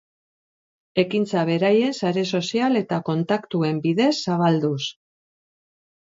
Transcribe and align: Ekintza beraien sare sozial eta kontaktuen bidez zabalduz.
Ekintza 1.01 1.41
beraien 1.49 1.91
sare 1.99 2.23
sozial 2.37 2.79
eta 2.81 2.99
kontaktuen 3.09 3.81
bidez 3.83 4.13
zabalduz. 4.29 4.79